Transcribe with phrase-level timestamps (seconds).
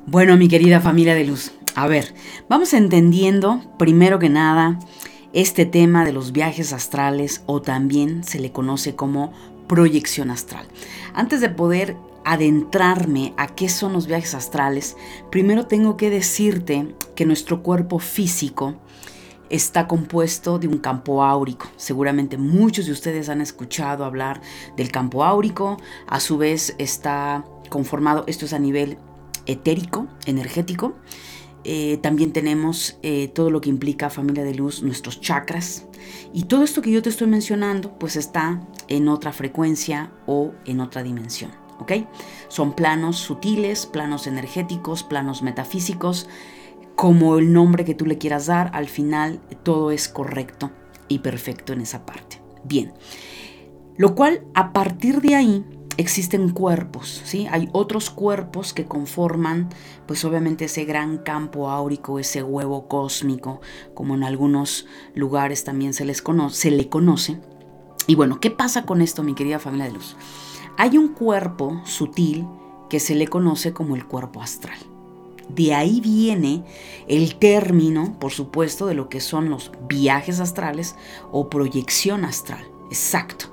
[0.04, 2.12] Bueno, mi querida familia de luz, a ver,
[2.48, 4.80] vamos entendiendo primero que nada
[5.32, 9.32] este tema de los viajes astrales o también se le conoce como
[9.68, 10.66] proyección astral.
[11.14, 11.94] Antes de poder
[12.30, 14.96] adentrarme a qué son los viajes astrales,
[15.32, 18.76] primero tengo que decirte que nuestro cuerpo físico
[19.48, 21.66] está compuesto de un campo áurico.
[21.76, 24.40] Seguramente muchos de ustedes han escuchado hablar
[24.76, 25.76] del campo áurico.
[26.06, 28.96] A su vez está conformado, esto es a nivel
[29.46, 30.94] etérico, energético.
[31.64, 35.84] Eh, también tenemos eh, todo lo que implica familia de luz, nuestros chakras.
[36.32, 40.78] Y todo esto que yo te estoy mencionando, pues está en otra frecuencia o en
[40.78, 41.59] otra dimensión.
[42.48, 46.28] Son planos sutiles, planos energéticos, planos metafísicos,
[46.96, 50.70] como el nombre que tú le quieras dar, al final todo es correcto
[51.08, 52.42] y perfecto en esa parte.
[52.64, 52.92] Bien,
[53.96, 55.64] lo cual a partir de ahí
[55.96, 57.46] existen cuerpos, ¿sí?
[57.50, 59.68] Hay otros cuerpos que conforman,
[60.06, 63.60] pues obviamente ese gran campo áurico, ese huevo cósmico,
[63.94, 67.40] como en algunos lugares también se les conoce, se le conoce.
[68.06, 70.16] Y bueno, ¿qué pasa con esto, mi querida familia de luz?
[70.82, 72.46] Hay un cuerpo sutil
[72.88, 74.78] que se le conoce como el cuerpo astral.
[75.50, 76.64] De ahí viene
[77.06, 80.96] el término, por supuesto, de lo que son los viajes astrales
[81.32, 82.64] o proyección astral.
[82.88, 83.52] Exacto.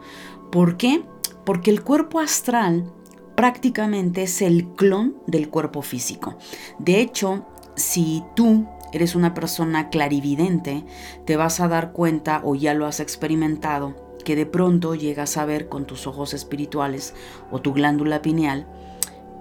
[0.53, 1.03] ¿Por qué?
[1.43, 2.93] Porque el cuerpo astral
[3.35, 6.37] prácticamente es el clon del cuerpo físico.
[6.79, 7.45] De hecho,
[7.75, 10.85] si tú eres una persona clarividente,
[11.25, 15.45] te vas a dar cuenta o ya lo has experimentado que de pronto llegas a
[15.45, 17.13] ver con tus ojos espirituales
[17.49, 18.67] o tu glándula pineal,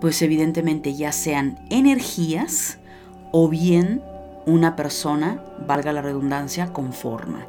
[0.01, 2.79] pues evidentemente ya sean energías
[3.33, 4.01] o bien
[4.47, 7.49] una persona, valga la redundancia, con forma.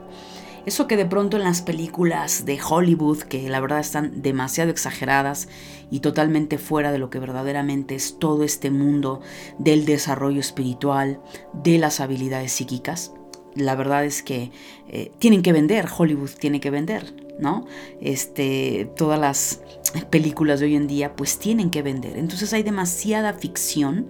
[0.66, 5.48] Eso que de pronto en las películas de Hollywood, que la verdad están demasiado exageradas
[5.92, 9.22] y totalmente fuera de lo que verdaderamente es todo este mundo
[9.60, 11.22] del desarrollo espiritual,
[11.54, 13.14] de las habilidades psíquicas,
[13.58, 14.52] la verdad es que
[14.88, 17.66] eh, tienen que vender, Hollywood tiene que vender, ¿no?
[18.02, 19.62] Este, todas las
[20.10, 22.18] películas de hoy en día pues tienen que vender.
[22.18, 24.08] Entonces hay demasiada ficción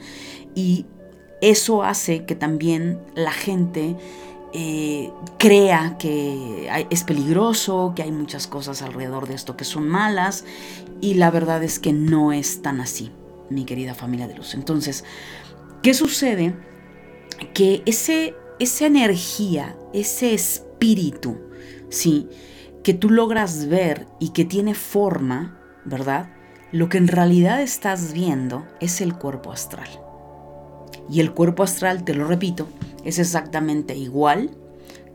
[0.56, 0.86] y
[1.42, 3.96] eso hace que también la gente
[4.54, 10.46] eh, crea que es peligroso, que hay muchas cosas alrededor de esto que son malas
[11.02, 13.12] y la verdad es que no es tan así,
[13.50, 14.54] mi querida familia de luz.
[14.54, 15.04] Entonces,
[15.84, 16.56] ¿qué sucede?
[17.54, 21.38] Que ese, esa energía, ese espíritu,
[21.90, 22.30] ¿sí?
[22.88, 26.30] que tú logras ver y que tiene forma, ¿verdad?
[26.72, 29.90] Lo que en realidad estás viendo es el cuerpo astral.
[31.10, 32.70] Y el cuerpo astral, te lo repito,
[33.04, 34.52] es exactamente igual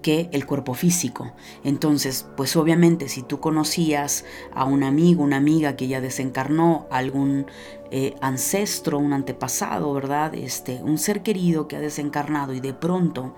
[0.02, 1.32] que el cuerpo físico.
[1.64, 7.46] Entonces, pues obviamente si tú conocías a un amigo, una amiga que ya desencarnó, algún
[7.90, 10.34] eh, ancestro, un antepasado, ¿verdad?
[10.34, 13.34] Este, un ser querido que ha desencarnado y de pronto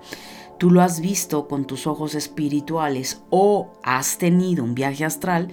[0.57, 5.49] tú lo has visto con tus ojos espirituales o has tenido un viaje astral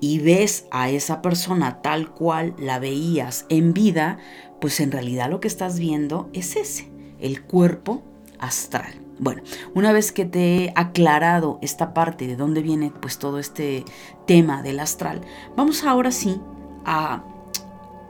[0.00, 4.18] y ves a esa persona tal cual la veías en vida,
[4.60, 8.02] pues en realidad lo que estás viendo es ese, el cuerpo
[8.38, 9.07] astral.
[9.18, 9.42] Bueno,
[9.74, 13.84] una vez que te he aclarado esta parte de dónde viene pues todo este
[14.26, 15.22] tema del astral,
[15.56, 16.40] vamos ahora sí
[16.84, 17.24] a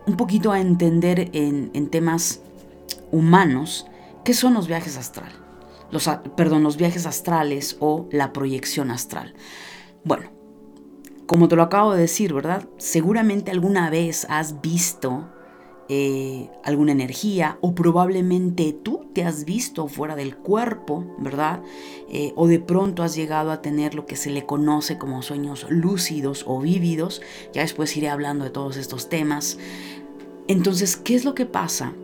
[0.07, 2.41] un poquito a entender en, en temas
[3.11, 3.87] humanos
[4.25, 5.37] qué son los viajes astrales.
[5.91, 9.35] Los, perdón, los viajes astrales o la proyección astral.
[10.05, 10.31] Bueno,
[11.27, 12.69] como te lo acabo de decir, ¿verdad?
[12.77, 15.29] Seguramente alguna vez has visto
[15.89, 21.63] eh, alguna energía o probablemente tú te has visto fuera del cuerpo, ¿verdad?
[22.11, 25.67] Eh, o de pronto has llegado a tener lo que se le conoce como sueños
[25.71, 27.23] lúcidos o vívidos.
[27.53, 29.59] Ya después iré hablando de todos estos temas.
[30.47, 31.95] Entonces, ¿qué es lo que pasa?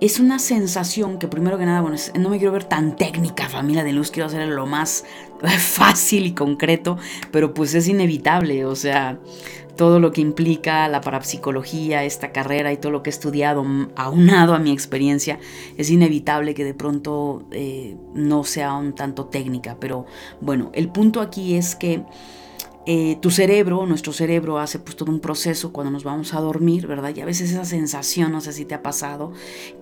[0.00, 3.82] es una sensación que primero que nada, bueno, no me quiero ver tan técnica, familia
[3.82, 5.04] de luz, quiero hacer lo más
[5.58, 6.98] fácil y concreto,
[7.32, 9.18] pero pues es inevitable, o sea,
[9.78, 13.64] todo lo que implica la parapsicología, esta carrera y todo lo que he estudiado,
[13.94, 15.38] aunado a mi experiencia,
[15.76, 20.04] es inevitable que de pronto eh, no sea un tanto técnica, pero
[20.40, 22.02] bueno, el punto aquí es que
[22.90, 26.86] eh, tu cerebro, nuestro cerebro hace pues todo un proceso cuando nos vamos a dormir,
[26.86, 27.14] ¿verdad?
[27.14, 29.30] Y a veces esa sensación, no sé si te ha pasado,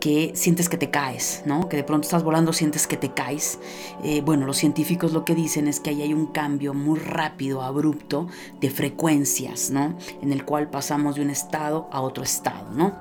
[0.01, 1.69] que sientes que te caes, ¿no?
[1.69, 3.61] Que de pronto estás volando, sientes que te caes.
[4.03, 7.63] Eh, bueno, los científicos lo que dicen es que ahí hay un cambio muy rápido,
[7.63, 8.27] abrupto
[8.61, 9.97] de frecuencias, ¿no?
[10.21, 12.97] En el cual pasamos de un estado a otro estado, ¿no?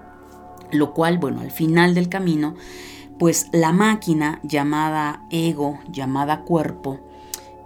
[0.71, 2.53] Lo cual, bueno, al final del camino,
[3.17, 6.99] pues la máquina llamada ego, llamada cuerpo,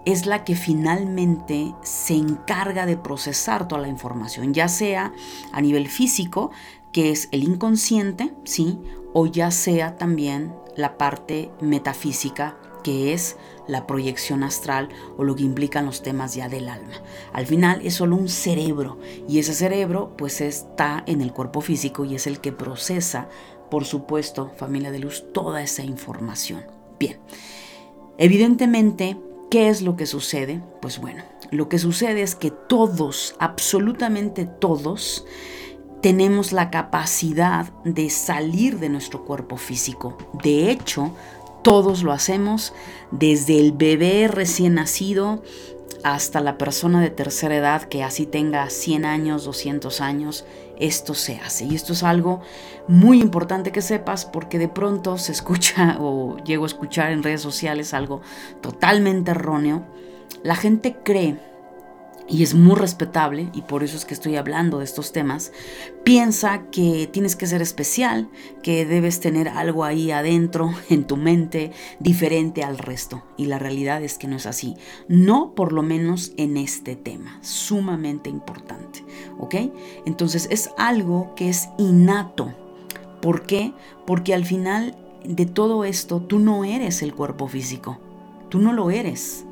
[0.06, 5.14] es la que finalmente se encarga de procesar toda la información, ya sea
[5.52, 6.52] a nivel físico,
[6.92, 8.80] que es el inconsciente, ¿sí?
[9.14, 13.36] O ya sea también la parte metafísica, que es
[13.68, 16.94] la proyección astral o lo que implican los temas ya del alma.
[17.34, 18.98] Al final es solo un cerebro
[19.28, 23.30] y ese cerebro pues está en el cuerpo físico y es el que procesa,
[23.70, 26.64] por supuesto, familia de luz, toda esa información.
[27.00, 27.20] Bien,
[28.18, 29.18] evidentemente
[29.50, 30.62] ¿Qué es lo que sucede?
[30.80, 35.26] Pues bueno, lo que sucede es que todos, absolutamente todos,
[36.02, 40.16] tenemos la capacidad de salir de nuestro cuerpo físico.
[40.44, 41.16] De hecho,
[41.64, 42.74] todos lo hacemos
[43.10, 45.42] desde el bebé recién nacido
[46.04, 50.46] hasta la persona de tercera edad que así tenga 100 años, 200 años,
[50.80, 51.66] esto se hace.
[51.66, 52.42] Y esto es algo
[52.88, 57.42] muy importante que sepas porque de pronto se escucha o llego a escuchar en redes
[57.42, 58.22] sociales algo
[58.62, 59.84] totalmente erróneo.
[60.44, 61.38] La gente cree
[62.30, 65.52] y es muy respetable, y por eso es que estoy hablando de estos temas,
[66.04, 68.30] piensa que tienes que ser especial,
[68.62, 73.24] que debes tener algo ahí adentro, en tu mente, diferente al resto.
[73.36, 74.76] Y la realidad es que no es así.
[75.08, 79.04] No por lo menos en este tema, sumamente importante.
[79.40, 79.56] ¿Ok?
[80.06, 82.54] Entonces es algo que es innato.
[83.22, 83.74] ¿Por qué?
[84.06, 88.00] Porque al final de todo esto, tú no eres el cuerpo físico.
[88.50, 89.46] Tú no lo eres.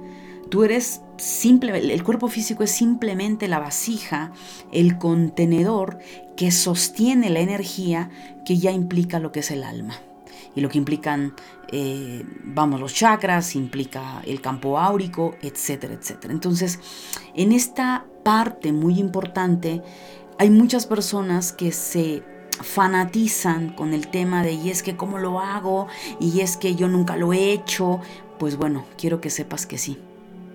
[0.49, 4.31] Tú eres simple, el cuerpo físico es simplemente la vasija,
[4.71, 5.99] el contenedor
[6.35, 8.09] que sostiene la energía
[8.45, 9.99] que ya implica lo que es el alma.
[10.55, 11.33] Y lo que implican,
[11.71, 16.33] eh, vamos, los chakras, implica el campo áurico, etcétera, etcétera.
[16.33, 16.79] Entonces,
[17.35, 19.83] en esta parte muy importante,
[20.39, 22.23] hay muchas personas que se
[22.61, 25.87] fanatizan con el tema de y es que cómo lo hago
[26.19, 27.99] y es que yo nunca lo he hecho.
[28.39, 29.99] Pues bueno, quiero que sepas que sí,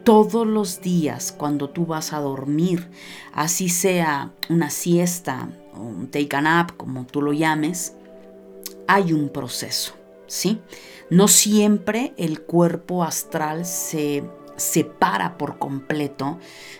[0.04, 2.90] todos los días cuando tú vas a dormir,
[3.32, 7.94] así sea una siesta o un take a nap, como tú lo llames,
[8.88, 9.94] hay un proceso,
[10.26, 10.60] ¿sí?
[11.10, 14.24] No siempre el cuerpo astral se
[14.56, 16.38] separa por completo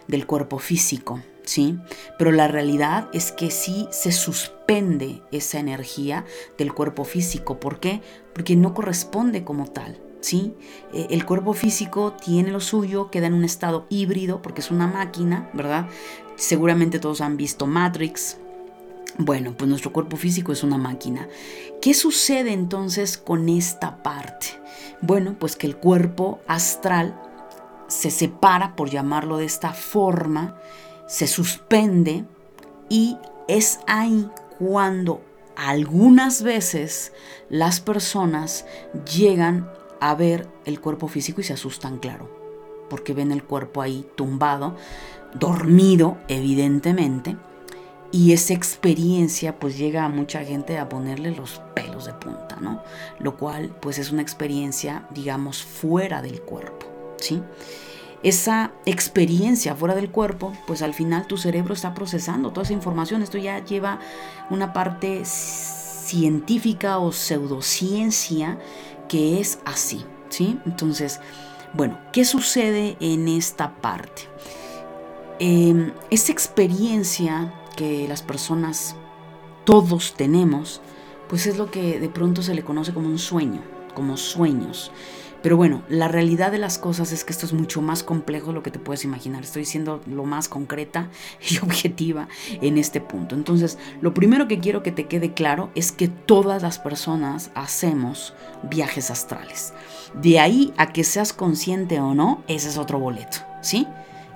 [0.08, 1.78] del cuerpo físico, ¿sí?
[2.18, 6.24] Pero la realidad es que sí se suspende esa energía
[6.58, 7.60] del cuerpo físico.
[7.60, 8.00] ¿Por qué?
[8.34, 10.00] Porque no corresponde como tal.
[10.22, 10.54] ¿Sí?
[10.94, 14.86] Eh, el cuerpo físico tiene lo suyo, queda en un estado híbrido porque es una
[14.86, 15.86] máquina, ¿verdad?
[16.36, 18.38] Seguramente todos han visto Matrix.
[19.18, 21.28] Bueno, pues nuestro cuerpo físico es una máquina.
[21.82, 24.46] ¿Qué sucede entonces con esta parte?
[25.02, 27.20] Bueno, pues que el cuerpo astral
[27.88, 30.56] se separa, por llamarlo de esta forma,
[31.06, 32.24] se suspende
[32.88, 35.20] y es ahí cuando
[35.56, 37.12] algunas veces
[37.50, 38.64] las personas
[39.14, 39.68] llegan
[40.02, 42.28] a ver el cuerpo físico y se asustan, claro,
[42.90, 44.74] porque ven el cuerpo ahí tumbado,
[45.32, 47.36] dormido, evidentemente,
[48.10, 52.82] y esa experiencia pues llega a mucha gente a ponerle los pelos de punta, ¿no?
[53.20, 56.86] Lo cual pues es una experiencia, digamos, fuera del cuerpo,
[57.18, 57.40] ¿sí?
[58.24, 63.22] Esa experiencia fuera del cuerpo, pues al final tu cerebro está procesando toda esa información.
[63.22, 64.00] Esto ya lleva
[64.50, 68.58] una parte científica o pseudociencia
[69.12, 70.58] que es así, ¿sí?
[70.64, 71.20] Entonces,
[71.74, 74.22] bueno, ¿qué sucede en esta parte?
[75.38, 78.96] Eh, esta experiencia que las personas
[79.66, 80.80] todos tenemos,
[81.28, 83.60] pues es lo que de pronto se le conoce como un sueño,
[83.94, 84.90] como sueños.
[85.42, 88.52] Pero bueno, la realidad de las cosas es que esto es mucho más complejo de
[88.54, 89.42] lo que te puedes imaginar.
[89.42, 91.10] Estoy siendo lo más concreta
[91.50, 92.28] y objetiva
[92.60, 93.34] en este punto.
[93.34, 98.34] Entonces, lo primero que quiero que te quede claro es que todas las personas hacemos
[98.62, 99.74] viajes astrales.
[100.14, 103.86] De ahí a que seas consciente o no, ese es otro boleto, ¿sí?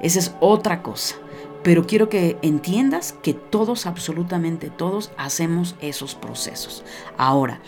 [0.00, 1.16] Esa es otra cosa.
[1.62, 6.84] Pero quiero que entiendas que todos, absolutamente todos, hacemos esos procesos.
[7.16, 7.60] Ahora,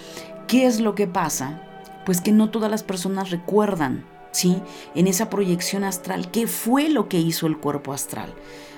[0.47, 1.68] ¿qué es lo que pasa
[2.09, 4.63] pues que no todas las personas recuerdan, ¿sí?
[4.95, 8.33] En esa proyección astral, ¿qué fue lo que hizo el cuerpo astral?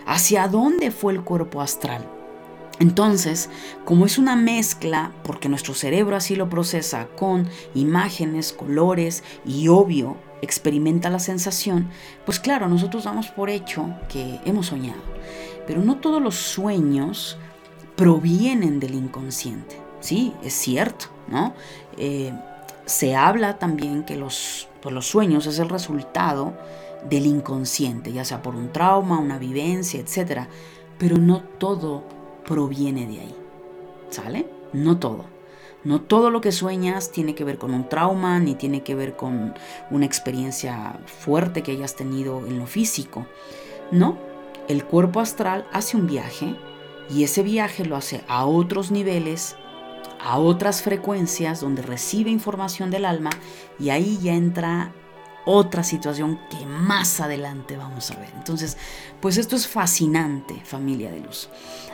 [0.05, 2.05] ¿Hacia dónde fue el cuerpo astral?
[2.81, 3.49] Entonces,
[3.85, 10.17] como es una mezcla, porque nuestro cerebro así lo procesa con imágenes, colores y obvio
[10.43, 11.89] experimenta la sensación,
[12.27, 15.03] pues claro, nosotros damos por hecho que hemos soñado.
[15.69, 17.39] Pero no todos los sueños
[17.95, 19.81] provienen del inconsciente.
[20.01, 21.55] Sí, es cierto, ¿no?
[21.97, 22.33] Eh,
[22.87, 26.55] se habla también que los, pues, los sueños es el resultado
[27.09, 30.49] del inconsciente, ya sea por un trauma, una vivencia, etc.
[30.99, 32.05] Pero no todo
[32.45, 33.35] proviene de ahí.
[34.11, 34.47] ¿Sale?
[34.73, 35.25] No todo.
[35.83, 39.17] No todo lo que sueñas tiene que ver con un trauma, ni tiene que ver
[39.17, 39.55] con
[39.91, 43.27] una experiencia fuerte que hayas tenido en lo físico.
[43.91, 44.19] No,
[44.69, 46.55] el cuerpo astral hace un viaje
[47.09, 49.57] y ese viaje lo hace a otros niveles
[50.25, 53.31] a otras frecuencias donde recibe información del alma
[53.79, 54.93] y ahí ya entra
[55.47, 58.29] otra situación que más adelante vamos a ver.
[58.37, 58.77] Entonces,
[59.21, 61.49] pues esto es fascinante, familia de luz.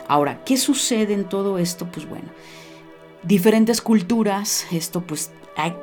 [0.07, 1.89] Ahora, ¿qué sucede en todo esto?
[1.91, 2.29] Pues bueno,
[3.23, 5.31] diferentes culturas, esto pues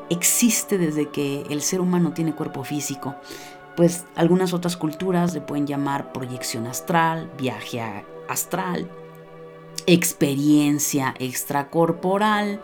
[0.08, 3.16] existe desde que el ser humano tiene cuerpo físico.
[3.76, 7.82] Pues algunas otras culturas le pueden llamar proyección astral, viaje
[8.28, 8.88] astral,
[9.86, 12.60] experiencia extracorporal,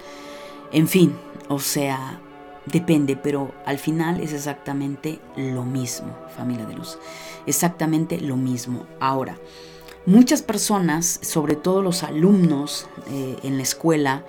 [0.73, 1.17] en fin,
[1.49, 2.21] o sea,
[2.67, 6.99] depende, pero al final es exactamente lo mismo, familia de luz,
[7.47, 8.87] exactamente lo mismo.
[9.01, 9.39] Ahora,
[10.07, 14.25] muchas personas, sobre todo los alumnos eh, en la escuela,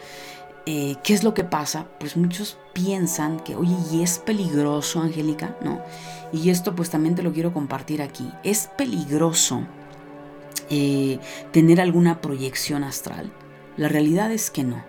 [0.66, 1.88] eh, ¿qué es lo que pasa?
[2.00, 5.56] Pues muchos piensan que, oye, ¿y es peligroso, Angélica?
[5.64, 5.82] No.
[6.32, 8.32] Y esto pues también te lo quiero compartir aquí.
[8.44, 9.66] Es peligroso
[10.70, 11.20] eh,
[11.52, 13.32] tener alguna proyección astral?
[13.78, 14.84] La realidad es que no.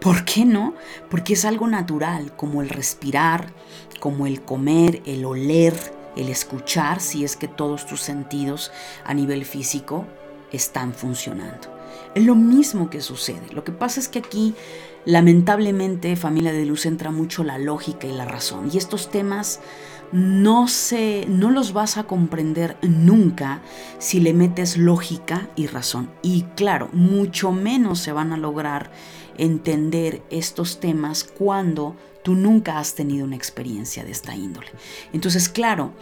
[0.00, 0.74] ¿Por qué no?
[1.08, 3.52] Porque es algo natural, como el respirar,
[4.00, 5.74] como el comer, el oler,
[6.16, 8.70] el escuchar, si es que todos tus sentidos
[9.04, 10.06] a nivel físico
[10.52, 11.74] están funcionando.
[12.14, 13.42] Es lo mismo que sucede.
[13.52, 14.54] Lo que pasa es que aquí,
[15.04, 18.68] lamentablemente, familia de luz entra mucho la lógica y la razón.
[18.72, 19.60] Y estos temas
[20.12, 23.62] no, se, no los vas a comprender nunca
[23.98, 26.10] si le metes lógica y razón.
[26.22, 28.90] Y claro, mucho menos se van a lograr
[29.36, 34.68] entender estos temas cuando tú nunca has tenido una experiencia de esta índole.
[35.12, 35.92] Entonces, claro,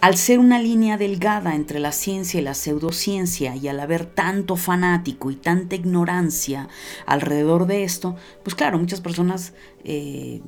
[0.00, 4.56] al ser una línea delgada entre la ciencia y la pseudociencia y al haber tanto
[4.56, 6.68] fanático y tanta ignorancia
[7.06, 9.52] alrededor de esto, pues claro, muchas personas
[9.84, 10.40] eh,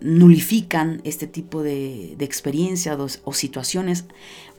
[0.00, 4.06] nulifican este tipo de, experiencias o, situaciones.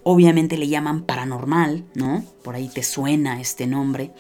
[0.04, 2.24] Obviamente le llaman paranormal, ¿no?
[2.44, 4.12] Por ahí te suena este nombre.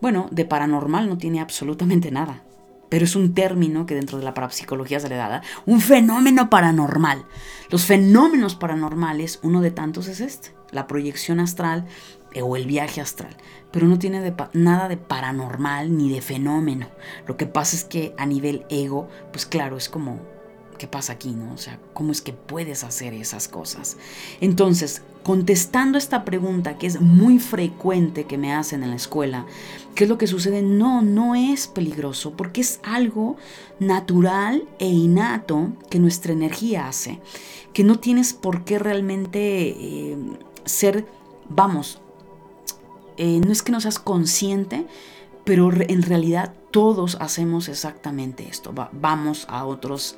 [0.00, 2.42] Bueno, de paranormal no tiene absolutamente nada,
[2.88, 7.26] pero es un término que dentro de la parapsicología se le da, un fenómeno paranormal.
[7.70, 11.86] Los fenómenos paranormales, uno de tantos es este, la proyección astral
[12.32, 13.36] eh, o el viaje astral,
[13.70, 16.88] pero no tiene nada de paranormal ni de fenómeno.
[17.26, 20.20] Lo que pasa es que a nivel ego, pues claro, es como
[20.80, 21.32] ¿qué pasa aquí?
[21.32, 21.52] ¿no?
[21.52, 23.98] O sea, ¿cómo es que puedes hacer esas cosas?
[24.40, 29.44] Entonces, contestando esta pregunta que es muy frecuente que me hacen en la escuela,
[29.94, 30.62] ¿qué es lo que sucede?
[30.62, 33.36] No, no es peligroso porque es algo
[33.78, 37.20] natural e innato que nuestra energía hace,
[37.74, 40.16] que no tienes por qué realmente eh,
[40.64, 41.04] ser,
[41.50, 42.00] vamos,
[43.18, 44.86] eh, no es que no seas consciente,
[45.44, 48.72] pero en realidad todos hacemos exactamente esto.
[48.92, 50.16] vamos a otros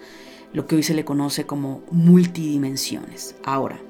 [0.53, 3.35] lo que hoy se le conoce como multidimensiones.
[3.45, 3.81] Ahora,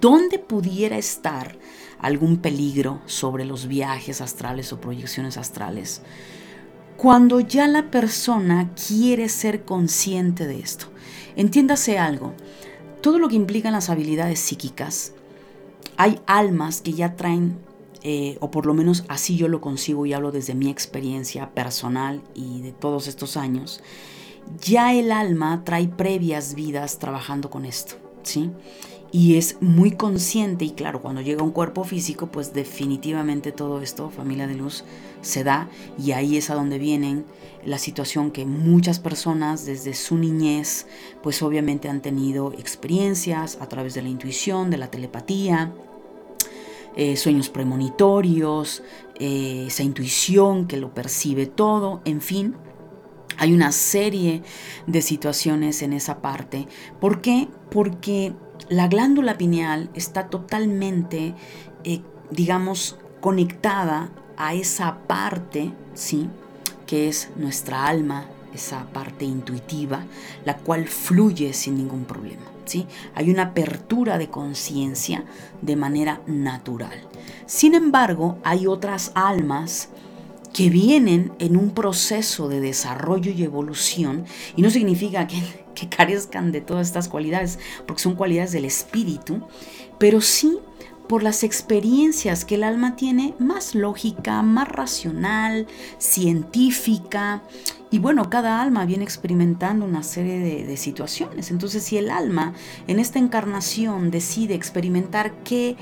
[0.00, 1.56] ¿dónde pudiera estar
[1.98, 6.02] algún peligro sobre los viajes astrales o proyecciones astrales?
[6.96, 10.86] Cuando ya la persona quiere ser consciente de esto.
[11.36, 12.34] Entiéndase algo,
[13.00, 15.12] todo lo que implican las habilidades psíquicas,
[15.96, 17.58] hay almas que ya traen,
[18.02, 22.22] eh, o por lo menos así yo lo consigo y hablo desde mi experiencia personal
[22.34, 23.82] y de todos estos años,
[24.60, 28.50] ya el alma trae previas vidas trabajando con esto, ¿sí?
[29.14, 34.10] y es muy consciente y claro, cuando llega un cuerpo físico, pues definitivamente todo esto,
[34.10, 34.82] familia de luz,
[35.20, 37.24] se da y ahí es a donde vienen
[37.64, 40.88] la situación que muchas personas desde su niñez,
[41.22, 45.72] pues obviamente han tenido experiencias a través de la intuición, de la telepatía,
[46.96, 48.82] eh, sueños premonitorios,
[49.20, 52.56] eh, esa intuición que lo percibe todo, en fin.
[53.38, 54.42] Hay una serie
[54.86, 56.66] de situaciones en esa parte.
[57.00, 57.48] ¿Por qué?
[57.70, 58.34] Porque
[58.68, 61.34] la glándula pineal está totalmente,
[61.84, 62.00] eh,
[62.30, 66.28] digamos, conectada a esa parte, ¿sí?
[66.86, 70.04] Que es nuestra alma, esa parte intuitiva,
[70.44, 72.86] la cual fluye sin ningún problema, ¿sí?
[73.14, 75.24] Hay una apertura de conciencia
[75.60, 77.08] de manera natural.
[77.46, 79.88] Sin embargo, hay otras almas
[80.54, 84.24] que vienen en un proceso de desarrollo y evolución,
[84.56, 85.42] y no significa que,
[85.74, 89.42] que carezcan de todas estas cualidades, porque son cualidades del espíritu,
[89.98, 90.58] pero sí
[91.08, 95.66] por las experiencias que el alma tiene más lógica, más racional,
[95.98, 97.42] científica.
[97.90, 101.50] Y bueno, cada alma viene experimentando una serie de, situaciones.
[101.50, 102.54] Entonces, si el alma
[102.88, 105.76] en esta encarnación decide experimentar qué,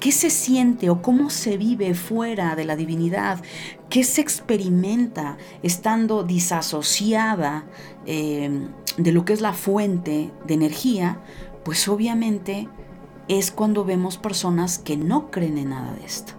[0.00, 3.42] qué se siente o cómo se vive fuera de la divinidad,
[3.88, 7.66] qué se experimenta estando disasociada
[8.06, 11.20] eh, de lo que es la fuente de energía,
[11.64, 12.68] pues obviamente
[13.28, 16.32] es cuando vemos personas que no creen en nada de esto,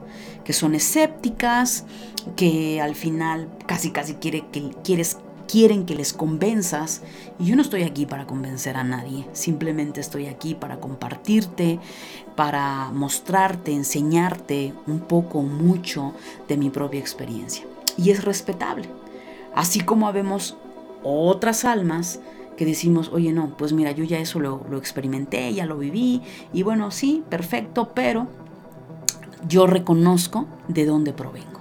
[0.44, 1.86] que son escépticas,
[2.36, 5.18] que al final casi casi quiere que, quieres,
[5.50, 7.01] quieren que les convenzas.
[7.39, 11.79] Y yo no estoy aquí para convencer a nadie, simplemente estoy aquí para compartirte,
[12.36, 16.13] para mostrarte, enseñarte un poco, mucho
[16.48, 17.65] de mi propia experiencia.
[17.98, 18.88] Y es respetable.
[19.56, 20.56] Así como habemos
[21.03, 22.20] otras almas
[22.56, 26.22] que decimos, oye, no, pues mira, yo ya eso lo, lo experimenté, ya lo viví,
[26.53, 28.27] y bueno, sí, perfecto, pero
[29.48, 31.59] yo reconozco de dónde provengo.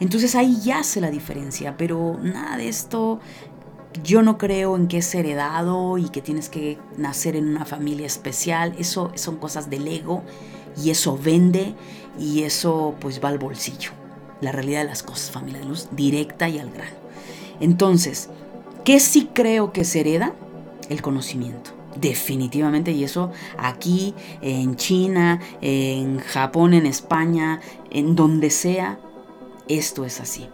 [0.00, 3.20] Entonces ahí ya se la diferencia, pero nada de esto,
[4.04, 8.06] yo no creo en que es heredado y que tienes que nacer en una familia
[8.06, 10.22] especial, eso son cosas del ego
[10.82, 11.74] y eso vende
[12.18, 13.92] y eso pues va al bolsillo.
[14.42, 16.96] La realidad de las cosas, familia de luz, directa y al grano.
[17.58, 18.28] Entonces,
[18.86, 20.32] ¿Qué sí creo que se hereda?
[20.88, 21.72] El conocimiento.
[22.00, 29.00] Definitivamente, y eso aquí, en China, en Japón, en España, en donde sea,
[29.68, 30.48] esto es así.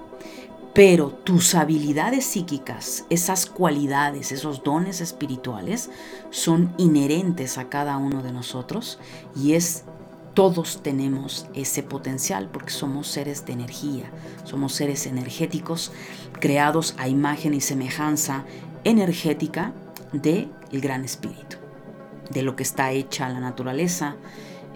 [0.74, 5.90] Pero tus habilidades psíquicas, esas cualidades, esos dones espirituales,
[6.30, 8.98] son inherentes a cada uno de nosotros
[9.36, 9.84] y es
[10.32, 14.10] todos tenemos ese potencial porque somos seres de energía,
[14.44, 15.92] somos seres energéticos
[16.40, 18.44] creados a imagen y semejanza
[18.84, 19.74] energética
[20.12, 21.58] del el gran espíritu,
[22.30, 24.16] de lo que está hecha la naturaleza,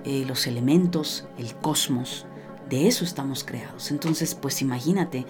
[0.05, 2.27] eh, los elementos, el cosmos,
[2.69, 3.91] de eso estamos creados.
[3.91, 5.27] Entonces, pues imagínate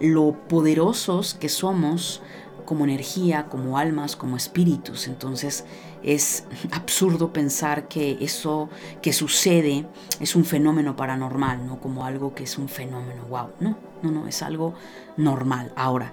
[0.00, 2.22] lo poderosos que somos
[2.66, 5.06] como energía, como almas, como espíritus.
[5.06, 5.64] Entonces
[6.02, 8.68] es absurdo pensar que eso
[9.00, 9.86] que sucede
[10.20, 11.80] es un fenómeno paranormal, ¿no?
[11.80, 13.48] Como algo que es un fenómeno, wow.
[13.60, 14.74] No, no, no, es algo
[15.16, 15.72] normal.
[15.76, 16.12] Ahora,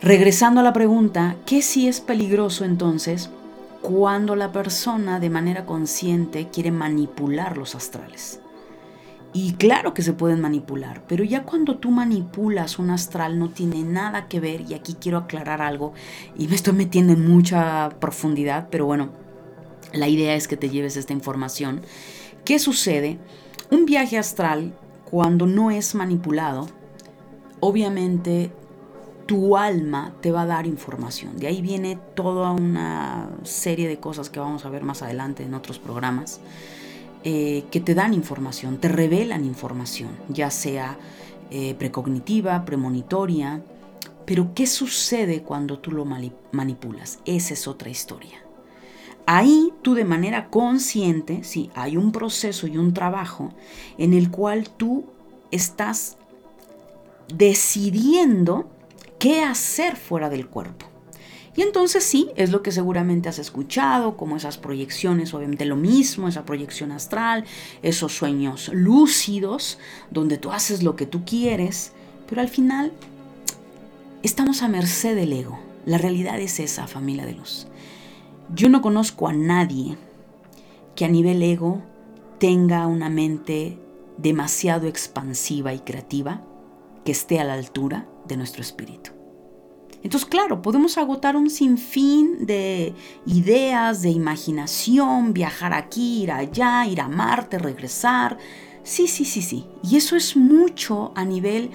[0.00, 3.30] regresando a la pregunta, ¿qué sí es peligroso entonces
[3.80, 8.41] cuando la persona de manera consciente quiere manipular los astrales?
[9.34, 13.82] Y claro que se pueden manipular, pero ya cuando tú manipulas un astral no tiene
[13.82, 15.94] nada que ver, y aquí quiero aclarar algo,
[16.36, 19.10] y me estoy metiendo en mucha profundidad, pero bueno,
[19.94, 21.80] la idea es que te lleves esta información.
[22.44, 23.18] ¿Qué sucede?
[23.70, 24.74] Un viaje astral,
[25.10, 26.68] cuando no es manipulado,
[27.60, 28.52] obviamente
[29.24, 31.38] tu alma te va a dar información.
[31.38, 35.54] De ahí viene toda una serie de cosas que vamos a ver más adelante en
[35.54, 36.40] otros programas.
[37.24, 40.98] Eh, que te dan información, te revelan información, ya sea
[41.50, 43.62] eh, precognitiva, premonitoria.
[44.24, 47.20] Pero ¿qué sucede cuando tú lo manipulas?
[47.24, 48.42] Esa es otra historia.
[49.26, 53.50] Ahí tú de manera consciente, sí, hay un proceso y un trabajo
[53.98, 55.04] en el cual tú
[55.52, 56.16] estás
[57.32, 58.68] decidiendo
[59.20, 60.91] qué hacer fuera del cuerpo.
[61.54, 66.28] Y entonces sí, es lo que seguramente has escuchado, como esas proyecciones, obviamente lo mismo,
[66.28, 67.44] esa proyección astral,
[67.82, 69.78] esos sueños lúcidos,
[70.10, 71.92] donde tú haces lo que tú quieres,
[72.26, 72.92] pero al final
[74.22, 75.58] estamos a merced del ego.
[75.84, 77.66] La realidad es esa, familia de luz.
[78.54, 79.98] Yo no conozco a nadie
[80.94, 81.82] que a nivel ego
[82.38, 83.78] tenga una mente
[84.16, 86.42] demasiado expansiva y creativa
[87.04, 89.21] que esté a la altura de nuestro espíritu.
[90.02, 92.92] Entonces, claro, podemos agotar un sinfín de
[93.24, 98.36] ideas, de imaginación, viajar aquí, ir allá, ir a Marte, regresar.
[98.82, 99.66] Sí, sí, sí, sí.
[99.82, 101.70] Y eso es mucho a nivel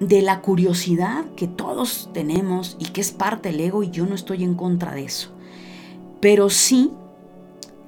[0.00, 4.16] de la curiosidad que todos tenemos y que es parte del ego y yo no
[4.16, 5.30] estoy en contra de eso.
[6.20, 6.90] Pero sí,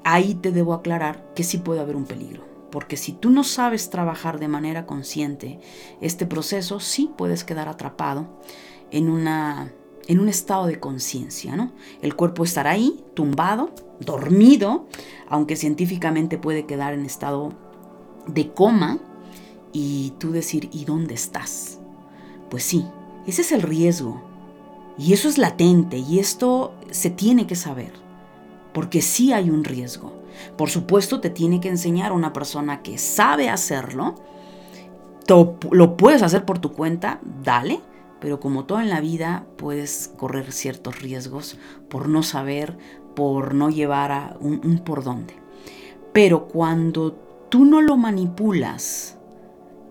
[0.05, 2.45] ahí te debo aclarar que sí puede haber un peligro.
[2.71, 5.59] Porque si tú no sabes trabajar de manera consciente
[6.01, 8.29] este proceso, sí puedes quedar atrapado
[8.91, 9.73] en, una,
[10.07, 11.73] en un estado de conciencia, ¿no?
[12.03, 13.71] El cuerpo estará ahí, tumbado,
[14.01, 14.87] dormido,
[15.29, 17.53] aunque científicamente puede quedar en estado
[18.27, 18.99] de coma,
[19.73, 21.81] y tú decir, ¿y dónde estás?
[22.49, 22.87] Pues sí,
[23.27, 24.23] ese es el riesgo.
[24.97, 27.93] Y eso es latente, y esto se tiene que saber,
[28.73, 30.13] porque sí hay un riesgo.
[30.57, 34.15] Por supuesto, te tiene que enseñar una persona que sabe hacerlo.
[35.71, 37.81] Lo puedes hacer por tu cuenta, dale,
[38.21, 42.77] pero como todo en la vida, puedes correr ciertos riesgos por no saber,
[43.15, 45.35] por no llevar a un, por dónde.
[46.13, 47.13] Pero cuando
[47.51, 49.19] tú no lo manipulas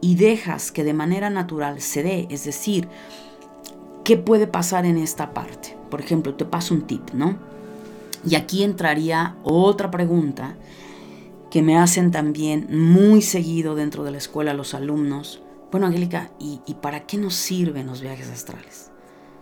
[0.02, 2.88] y dejas que de manera natural se dé, es decir,
[4.04, 5.78] ¿qué puede pasar en esta parte?
[5.90, 7.38] Por ejemplo, te paso un tip, ¿no?
[8.28, 10.56] Y aquí entraría otra pregunta
[11.52, 15.42] que me hacen también muy seguido dentro de la escuela los alumnos.
[15.72, 18.92] Bueno, Angélica, ¿y, para qué nos sirven los viajes astrales?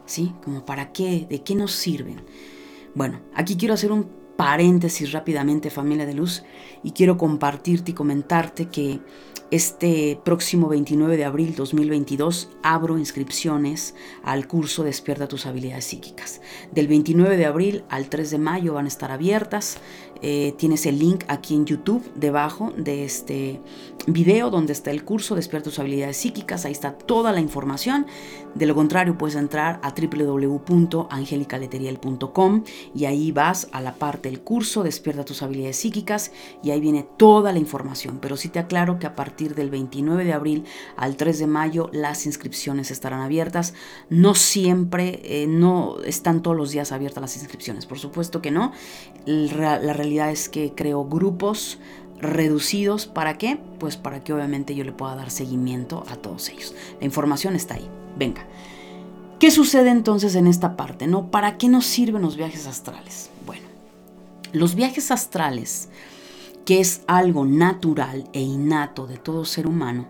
[0.06, 0.34] ¿Sí?
[0.44, 2.24] Como para qué, de qué nos sirven.
[2.96, 6.44] Bueno, aquí quiero hacer un paréntesis rápidamente, familia de luz,
[6.84, 9.00] y quiero compartirte y comentarte que
[9.52, 16.42] este próximo 29 de abril 2022 abro inscripciones al curso Despierta tus habilidades psíquicas.
[16.72, 19.78] Del 29 de abril al 3 de mayo van a estar abiertas.
[20.26, 23.60] Eh, tienes el link aquí en YouTube debajo de este
[24.08, 26.64] video donde está el curso Despierta tus habilidades psíquicas.
[26.66, 28.06] Ahí está toda la información.
[28.56, 32.64] De lo contrario, puedes entrar a www.angelicaleteriel.com
[32.96, 36.32] y ahí vas a la parte del curso Despierta tus habilidades psíquicas
[36.64, 38.20] y ahí viene toda la información.
[38.22, 40.64] Pero sí te aclaro que a partir del 29 de abril
[40.96, 43.74] al 3 de mayo las inscripciones estarán abiertas.
[44.10, 47.86] No siempre, eh, no están todos los días abiertas las inscripciones.
[47.86, 48.72] Por supuesto que no.
[49.26, 51.80] La realidad es que creo grupos
[52.20, 53.06] reducidos.
[53.06, 53.60] ¿Para qué?
[53.80, 56.74] Pues para que obviamente yo le pueda dar seguimiento a todos ellos.
[57.00, 57.88] La información está ahí.
[58.18, 58.46] Venga.
[59.40, 61.06] ¿Qué sucede entonces en esta parte?
[61.06, 61.30] ¿No?
[61.30, 63.30] ¿Para qué nos sirven los viajes astrales?
[63.46, 63.66] Bueno,
[64.54, 65.90] los viajes astrales,
[66.66, 70.08] que es algo natural e innato de todo ser humano,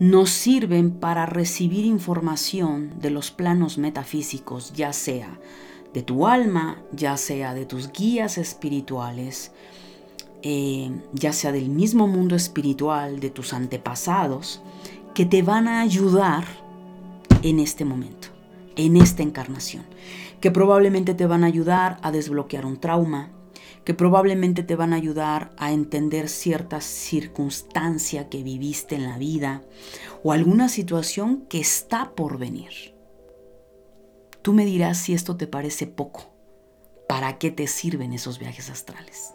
[0.00, 5.38] nos sirven para recibir información de los planos metafísicos, ya sea
[5.92, 9.52] de tu alma, ya sea de tus guías espirituales,
[10.42, 14.62] eh, ya sea del mismo mundo espiritual, de tus antepasados,
[15.14, 16.44] que te van a ayudar
[17.42, 18.28] en este momento,
[18.76, 19.84] en esta encarnación,
[20.40, 23.30] que probablemente te van a ayudar a desbloquear un trauma,
[23.84, 29.62] que probablemente te van a ayudar a entender cierta circunstancia que viviste en la vida
[30.22, 32.89] o alguna situación que está por venir.
[34.42, 36.30] Tú me dirás si esto te parece poco.
[37.08, 39.32] ¿Para qué te sirven esos viajes astrales?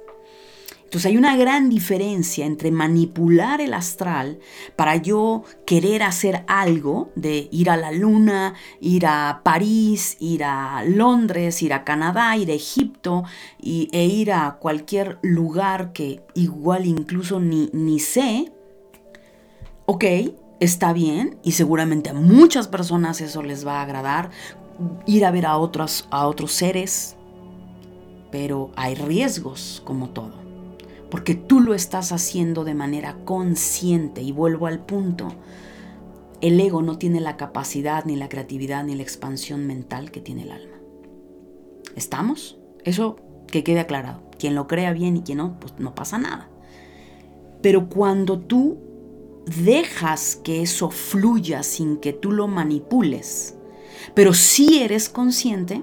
[0.86, 4.40] Entonces hay una gran diferencia entre manipular el astral
[4.76, 10.84] para yo querer hacer algo de ir a la luna, ir a París, ir a
[10.86, 13.24] Londres, ir a Canadá, ir a Egipto
[13.62, 18.54] e ir a cualquier lugar que igual incluso ni, ni sé.
[19.88, 20.06] Ok,
[20.60, 24.30] está bien y seguramente a muchas personas eso les va a agradar
[25.06, 27.16] ir a ver a otros, a otros seres,
[28.32, 30.34] pero hay riesgos como todo,
[31.10, 35.30] porque tú lo estás haciendo de manera consciente y vuelvo al punto.
[36.42, 40.44] El ego no tiene la capacidad, ni la creatividad, ni la expansión mental que tiene
[40.44, 40.76] el alma.
[41.96, 42.58] ¿Estamos?
[42.84, 43.16] Eso
[43.48, 44.22] que quede aclarado.
[44.38, 46.50] Quien lo crea bien y quien no, pues no pasa nada.
[47.62, 48.78] Pero cuando tú
[49.46, 53.55] dejas que eso fluya sin que tú lo manipules,
[54.14, 55.82] pero si eres consciente,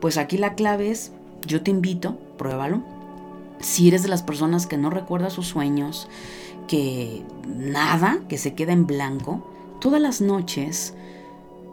[0.00, 1.12] pues aquí la clave es,
[1.46, 2.82] yo te invito, pruébalo.
[3.60, 6.08] Si eres de las personas que no recuerda sus sueños,
[6.66, 9.46] que nada, que se queda en blanco,
[9.80, 10.94] todas las noches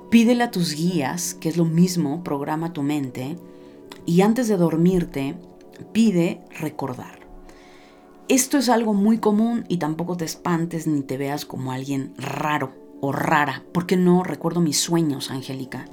[0.09, 3.37] pídele a tus guías, que es lo mismo, programa tu mente,
[4.05, 5.35] y antes de dormirte,
[5.91, 7.19] pide recordar.
[8.29, 12.86] Esto es algo muy común y tampoco te espantes ni te veas como alguien raro
[13.01, 13.63] o rara.
[13.71, 15.85] porque no recuerdo mis sueños, Angélica?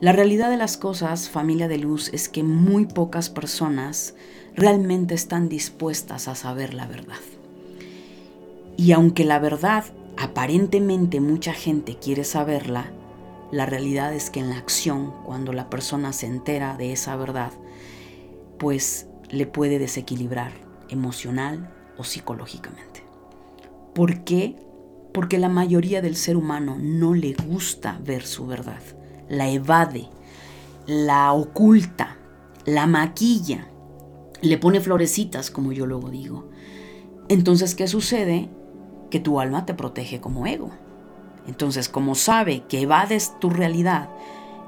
[0.00, 4.14] La realidad de las cosas, familia de luz, es que muy pocas personas
[4.54, 7.20] realmente están dispuestas a saber la verdad.
[8.76, 9.84] Y aunque la verdad
[10.16, 12.90] aparentemente mucha gente quiere saberla,
[13.50, 17.52] la realidad es que en la acción, cuando la persona se entera de esa verdad,
[18.58, 20.52] pues le puede desequilibrar
[20.88, 23.04] emocional o psicológicamente.
[23.94, 24.56] ¿Por qué?
[25.12, 28.82] Porque la mayoría del ser humano no le gusta ver su verdad,
[29.28, 30.08] la evade,
[30.86, 32.16] la oculta,
[32.64, 33.68] la maquilla,
[34.40, 36.48] le pone florecitas, como yo luego digo.
[37.28, 38.50] Entonces, ¿qué sucede?
[39.10, 40.70] Que tu alma te protege como ego.
[41.46, 44.10] Entonces, como sabe que evades tu realidad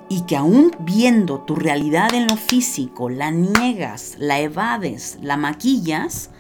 [0.09, 6.31] y que aún viendo tu realidad en lo físico, la niegas, la evades, la maquillas,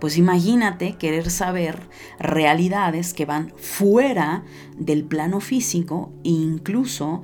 [0.00, 4.44] pues imagínate querer saber realidades que van fuera
[4.76, 7.22] del plano físico e incluso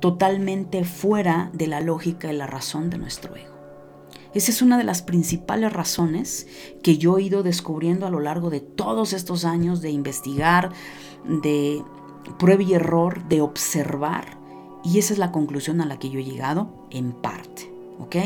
[0.00, 3.56] totalmente fuera de la lógica y la razón de nuestro ego.
[4.34, 6.46] Esa es una de las principales razones
[6.82, 10.72] que yo he ido descubriendo a lo largo de todos estos años de investigar,
[11.24, 11.82] de
[12.38, 14.38] prueba y error, de observar.
[14.84, 17.72] Y esa es la conclusión a la que yo he llegado en parte.
[17.98, 18.16] ¿Ok?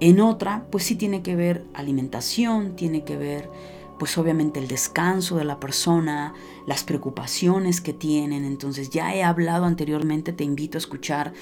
[0.00, 3.50] En otra, pues sí tiene que ver alimentación, tiene que ver
[3.98, 6.34] pues obviamente el descanso de la persona,
[6.66, 8.44] las preocupaciones que tienen.
[8.44, 11.32] Entonces ya he hablado anteriormente, te invito a escuchar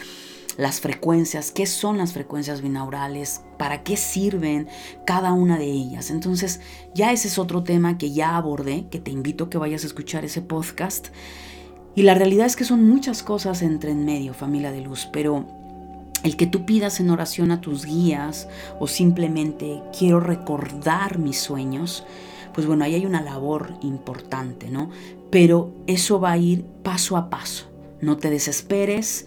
[0.57, 4.69] las frecuencias, qué son las frecuencias binaurales, para qué sirven
[5.05, 6.11] cada una de ellas.
[6.11, 6.61] Entonces
[6.95, 9.89] ya ese es otro tema que ya abordé, que te invito a que vayas a
[9.89, 11.09] escuchar ese podcast.
[11.97, 15.64] Y la realidad es que son muchas cosas entre en medio, familia de luz, pero
[16.25, 18.49] el que tú pidas en oración a tus guías
[18.81, 22.05] o simplemente quiero recordar mis sueños,
[22.55, 24.91] pues bueno, ahí hay una labor importante, ¿no?
[25.31, 27.67] Pero eso va a ir paso a paso.
[28.01, 29.27] No te desesperes,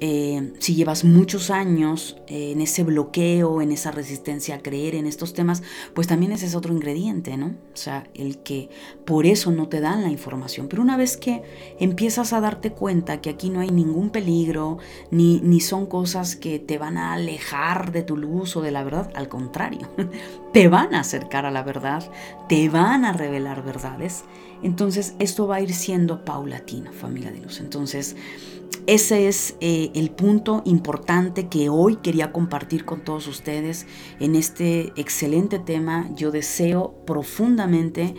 [0.00, 5.06] eh, si llevas muchos años eh, en ese bloqueo, en esa resistencia a creer en
[5.06, 5.62] estos temas,
[5.94, 7.46] pues también ese es otro ingrediente, ¿no?
[7.46, 8.68] O sea, el que
[9.04, 10.68] por eso no te dan la información.
[10.68, 11.42] Pero una vez que
[11.80, 14.78] empiezas a darte cuenta que aquí no hay ningún peligro,
[15.10, 18.84] ni, ni son cosas que te van a alejar de tu luz o de la
[18.84, 19.88] verdad, al contrario,
[20.52, 22.08] te van a acercar a la verdad,
[22.48, 24.24] te van a revelar verdades.
[24.62, 27.60] Entonces, esto va a ir siendo paulatino, familia de luz.
[27.60, 28.16] Entonces,
[28.88, 33.86] ese es eh, el punto importante que hoy quería compartir con todos ustedes
[34.18, 36.08] en este excelente tema.
[36.14, 38.14] Yo deseo profundamente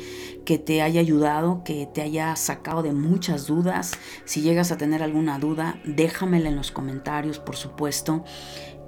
[0.45, 3.93] que te haya ayudado, que te haya sacado de muchas dudas.
[4.25, 8.23] Si llegas a tener alguna duda, déjamela en los comentarios, por supuesto.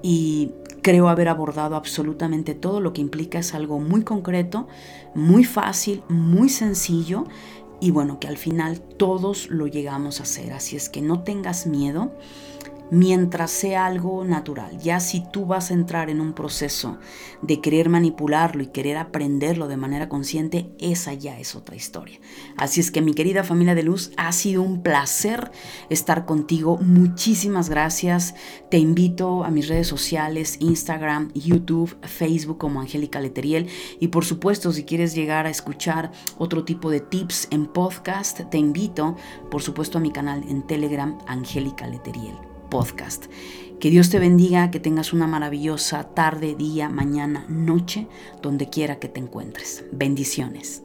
[0.04, 0.52] Y
[0.84, 4.68] creo haber abordado absolutamente todo lo que implica es algo muy concreto,
[5.16, 7.26] muy fácil, muy sencillo
[7.82, 10.54] y bueno, que al final todos lo llegamos a hacer.
[10.54, 12.12] Así es que no tengas miedo
[12.92, 14.78] mientras sea algo natural.
[14.78, 17.00] Ya si tú vas a entrar en un proceso
[17.42, 22.20] de querer manipularlo y querer aprenderlo de manera consciente, esa ya es otra historia.
[22.58, 25.52] Así es que mi querida familia de luz, ha sido un placer
[25.90, 26.78] estar contigo.
[26.78, 28.36] Muchísimas gracias.
[28.70, 33.70] Te invito a mis redes sociales, Instagram, YouTube, Facebook como Angélica Leteriel.
[34.00, 38.58] Y por supuesto, si quieres llegar a escuchar otro tipo de tips en podcast, te
[38.58, 39.16] invito,
[39.50, 43.26] por supuesto, a mi canal en Telegram, Angélica Leteriel podcast.
[43.80, 48.08] Que Dios te bendiga, que tengas una maravillosa tarde, día, mañana, noche,
[48.42, 49.86] donde quiera que te encuentres.
[49.92, 50.82] Bendiciones.